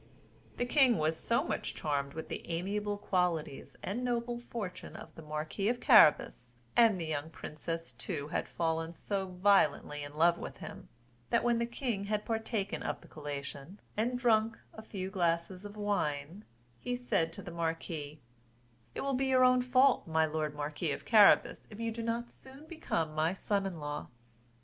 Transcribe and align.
The 0.57 0.65
king 0.65 0.97
was 0.97 1.15
so 1.15 1.43
much 1.43 1.75
charmed 1.75 2.15
with 2.15 2.27
the 2.27 2.41
amiable 2.49 2.97
qualities 2.97 3.75
and 3.83 4.03
noble 4.03 4.39
fortune 4.39 4.95
of 4.95 5.13
the 5.13 5.21
marquis 5.21 5.69
of 5.69 5.79
Carabas, 5.79 6.55
and 6.75 6.99
the 6.99 7.05
young 7.05 7.29
princess 7.29 7.91
too 7.91 8.29
had 8.29 8.47
fallen 8.47 8.95
so 8.95 9.27
violently 9.27 10.01
in 10.01 10.15
love 10.15 10.39
with 10.39 10.57
him, 10.57 10.89
that 11.29 11.43
when 11.43 11.59
the 11.59 11.67
king 11.67 12.05
had 12.05 12.25
partaken 12.25 12.81
of 12.81 12.99
the 13.01 13.07
collation, 13.07 13.79
and 13.95 14.17
drunk 14.17 14.57
a 14.73 14.81
few 14.81 15.11
glasses 15.11 15.65
of 15.65 15.77
wine, 15.77 16.45
he 16.79 16.95
said 16.97 17.31
to 17.33 17.43
the 17.43 17.51
marquis: 17.51 18.19
"It 18.95 19.01
will 19.01 19.13
be 19.13 19.27
you 19.27 19.37
own 19.43 19.61
fault, 19.61 20.07
my 20.07 20.25
lord 20.25 20.55
marquis 20.55 20.91
of 20.93 21.05
Carabas, 21.05 21.67
if 21.69 21.79
you 21.79 21.91
do 21.91 22.01
not 22.01 22.31
soon 22.31 22.65
become 22.65 23.13
my 23.13 23.35
son 23.35 23.67
in 23.67 23.79
law." 23.79 24.07